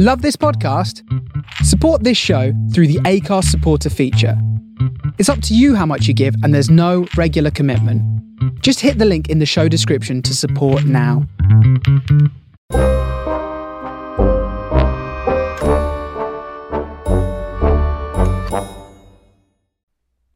[0.00, 1.02] Love this podcast?
[1.64, 4.40] Support this show through the ACARS supporter feature.
[5.18, 8.00] It's up to you how much you give, and there's no regular commitment.
[8.62, 11.26] Just hit the link in the show description to support now.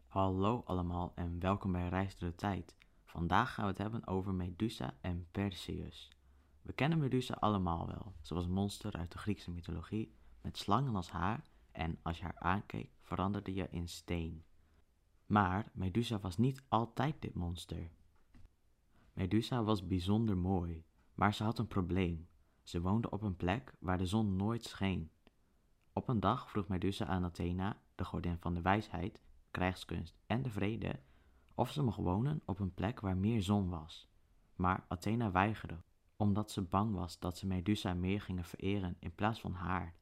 [0.09, 2.75] Hallo allemaal en welkom bij Reis door de Tijd.
[3.05, 6.11] Vandaag gaan we het hebben over Medusa en Perseus.
[6.63, 8.15] We kennen Medusa allemaal wel.
[8.21, 12.25] Ze was een monster uit de Griekse mythologie met slangen als haar en als je
[12.25, 14.45] haar aankeek veranderde je in steen.
[15.27, 17.91] Maar Medusa was niet altijd dit monster.
[19.13, 22.29] Medusa was bijzonder mooi, maar ze had een probleem.
[22.63, 25.11] Ze woonde op een plek waar de zon nooit scheen.
[25.93, 30.51] Op een dag vroeg Medusa aan Athena, de godin van de wijsheid, krijgskunst en de
[30.51, 31.01] vrede,
[31.55, 34.11] of ze mocht wonen op een plek waar meer zon was.
[34.55, 35.83] Maar Athena weigerde,
[36.23, 39.95] omdat ze bang was dat ze Medusa meer gingen vereren in plaats van haar.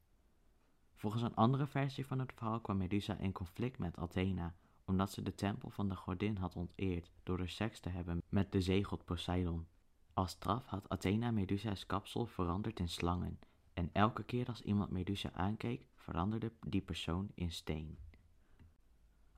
[0.95, 5.21] Volgens een andere versie van het verhaal kwam Medusa in conflict met Athena, omdat ze
[5.21, 9.05] de tempel van de godin had onteerd door er seks te hebben met de zeegod
[9.05, 9.67] Poseidon.
[10.13, 13.39] Als straf had Athena Medusa's kapsel veranderd in slangen,
[13.73, 17.97] en elke keer als iemand Medusa aankeek, veranderde die persoon in steen.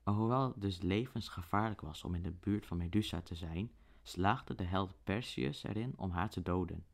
[0.02, 3.70] Hoewel het dus levensgevaarlijk was om in de buurt van Medusa te zijn,
[4.06, 6.84] slaagde de held Perseus erin om haar te doden.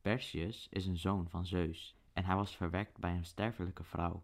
[0.00, 4.22] Perseus is een zoon van Zeus en hij was verwekt bij een sterfelijke vrouw.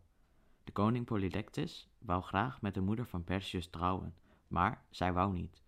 [0.64, 4.14] De koning Polydectes wou graag met de moeder van Perseus trouwen,
[4.48, 5.62] maar zij wou niet.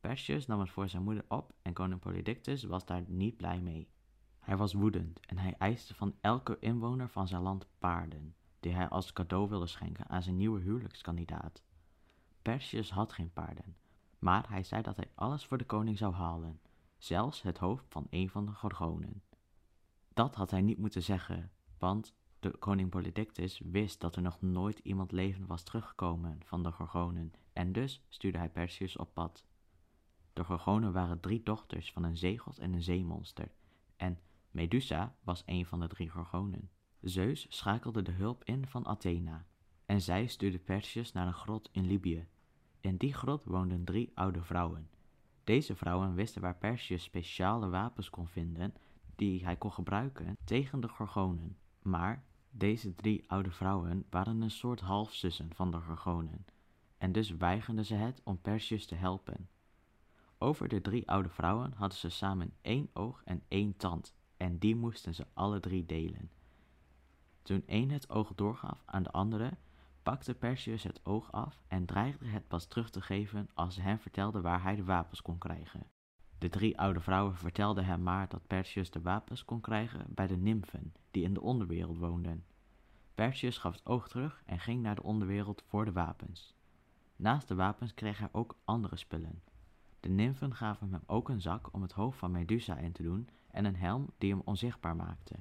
[0.00, 3.88] Perseus nam het voor zijn moeder op en koning Polydectes was daar niet blij mee.
[4.38, 8.88] Hij was woedend en hij eiste van elke inwoner van zijn land paarden, die hij
[8.88, 11.62] als cadeau wilde schenken aan zijn nieuwe huwelijkskandidaat.
[12.42, 13.76] Perseus had geen paarden,
[14.20, 16.60] maar hij zei dat hij alles voor de koning zou halen,
[16.98, 19.22] zelfs het hoofd van een van de gorgonen.
[20.14, 24.78] Dat had hij niet moeten zeggen, want de koning Polydectes wist dat er nog nooit
[24.78, 29.44] iemand levend was teruggekomen van de gorgonen, en dus stuurde hij Perseus op pad.
[30.32, 33.50] De gorgonen waren drie dochters van een zeegod en een zeemonster,
[33.96, 34.18] en
[34.50, 36.70] Medusa was een van de drie gorgonen.
[37.00, 39.46] Zeus schakelde de hulp in van Athena,
[39.86, 42.26] en zij stuurde Perseus naar een grot in Libië.
[42.80, 44.88] In die grot woonden drie oude vrouwen.
[45.44, 48.74] Deze vrouwen wisten waar Perseus speciale wapens kon vinden
[49.16, 51.56] die hij kon gebruiken tegen de gorgonen.
[51.82, 56.44] Maar deze drie oude vrouwen waren een soort halfzussen van de gorgonen,
[56.98, 59.48] en dus weigerden ze het om Perseus te helpen.
[60.38, 64.76] Over de drie oude vrouwen hadden ze samen één oog en één tand, en die
[64.76, 66.30] moesten ze alle drie delen.
[67.42, 69.56] Toen één het oog doorgaf aan de andere,
[70.02, 73.98] pakte Perseus het oog af en dreigde het pas terug te geven als ze hem
[73.98, 75.86] vertelde waar hij de wapens kon krijgen.
[76.38, 80.36] De drie oude vrouwen vertelden hem maar dat Perseus de wapens kon krijgen bij de
[80.36, 82.44] nymfen die in de onderwereld woonden.
[83.14, 86.54] Perseus gaf het oog terug en ging naar de onderwereld voor de wapens.
[87.16, 89.42] Naast de wapens kreeg hij ook andere spullen.
[90.00, 93.28] De nymfen gaven hem ook een zak om het hoofd van Medusa in te doen
[93.50, 95.34] en een helm die hem onzichtbaar maakte.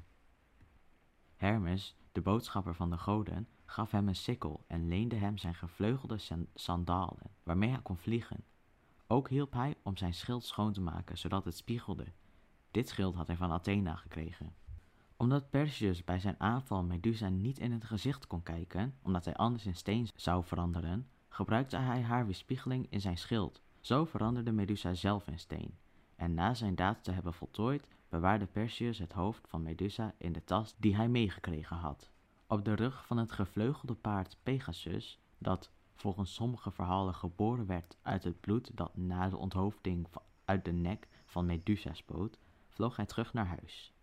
[1.36, 6.18] Hermes, de boodschapper van de goden, gaf hem een sikkel en leende hem zijn gevleugelde
[6.54, 8.44] sandalen, waarmee hij kon vliegen.
[9.08, 12.06] Ook hielp hij om zijn schild schoon te maken, zodat het spiegelde.
[12.72, 14.54] Dit schild had hij van Athena gekregen.
[15.18, 19.66] Omdat Perseus bij zijn aanval Medusa niet in het gezicht kon kijken, omdat hij anders
[19.66, 23.62] in steen zou veranderen, gebruikte hij haar weerspiegeling in zijn schild.
[23.80, 25.78] Zo veranderde Medusa zelf in steen.
[26.16, 30.44] En na zijn daad te hebben voltooid, bewaarde Perseus het hoofd van Medusa in de
[30.44, 32.12] tas die hij meegekregen had.
[32.52, 38.24] Op de rug van het gevleugelde paard Pegasus, dat volgens sommige verhalen geboren werd uit
[38.24, 40.08] het bloed dat na de onthoofding
[40.46, 42.40] uit de nek van Medusa spoot,
[42.70, 43.94] vloog hij terug naar huis.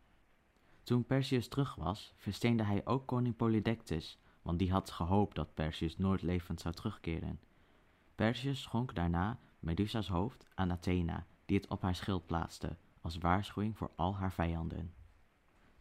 [0.82, 5.96] Toen Perseus terug was, versteende hij ook koning Polydectes, want die had gehoopt dat Perseus
[5.96, 7.40] nooit levend zou terugkeren.
[8.14, 13.76] Perseus schonk daarna Medusa's hoofd aan Athena, die het op haar schild plaatste, als waarschuwing
[13.76, 14.95] voor al haar vijanden.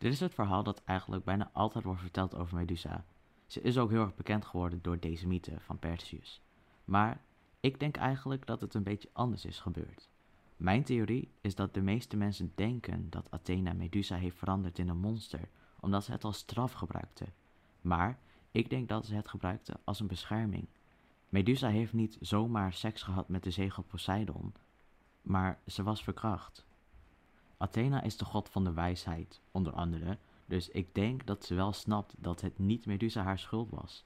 [0.05, 3.05] Dit is het verhaal dat eigenlijk bijna altijd wordt verteld over Medusa.
[3.45, 6.41] Ze is ook heel erg bekend geworden door deze mythe van Perseus.
[6.83, 7.21] Maar
[7.59, 10.09] ik denk eigenlijk dat het een beetje anders is gebeurd.
[10.57, 14.97] Mijn theorie is dat de meeste mensen denken dat Athena Medusa heeft veranderd in een
[14.97, 15.49] monster,
[15.79, 17.25] omdat ze het als straf gebruikte.
[17.81, 18.19] Maar
[18.51, 20.67] ik denk dat ze het gebruikte als een bescherming.
[21.29, 24.53] Medusa heeft niet zomaar seks gehad met de zegel Poseidon,
[25.21, 26.65] maar ze was verkracht.
[27.57, 31.73] Athena is de god van de wijsheid, onder andere, dus ik denk dat ze wel
[31.73, 34.05] snapt dat het niet Medusa haar schuld was.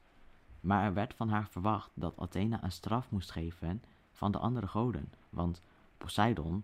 [0.60, 4.68] Maar er werd van haar verwacht dat Athena een straf moest geven van de andere
[4.68, 5.62] goden, want
[5.98, 6.64] Poseidon,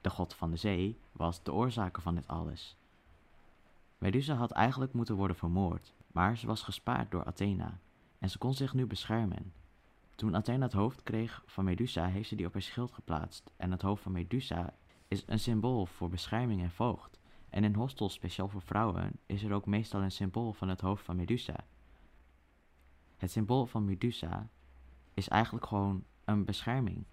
[0.00, 2.76] de god van de zee, was de oorzaker van dit alles.
[3.98, 7.78] Medusa had eigenlijk moeten worden vermoord, maar ze was gespaard door Athena
[8.18, 9.52] en ze kon zich nu beschermen.
[10.14, 13.50] Toen Athena het hoofd kreeg van Medusa, heeft ze die op haar schild geplaatst.
[13.56, 14.74] En het hoofd van Medusa
[15.08, 17.18] is een symbool voor bescherming en voogd.
[17.50, 21.04] En in hostels, speciaal voor vrouwen, is er ook meestal een symbool van het hoofd
[21.04, 21.56] van Medusa.
[23.16, 24.48] Het symbool van Medusa
[25.14, 27.04] is eigenlijk gewoon een bescherming.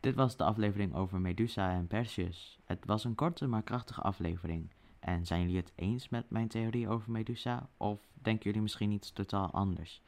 [0.00, 2.58] Dit was de aflevering over Medusa en Perseus.
[2.64, 4.70] Het was een korte maar krachtige aflevering.
[5.00, 7.68] En zijn jullie het eens met mijn theorie over Medusa?
[7.76, 10.02] Of denken jullie misschien iets totaal anders?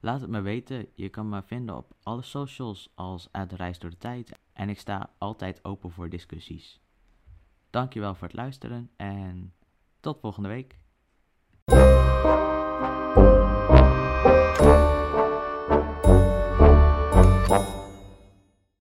[0.00, 0.88] Laat het me weten.
[0.94, 4.38] Je kan me vinden op alle socials als Reis door de Tijd.
[4.52, 6.80] En ik sta altijd open voor discussies.
[7.70, 9.54] Dankjewel voor het luisteren en
[10.00, 10.76] tot volgende week.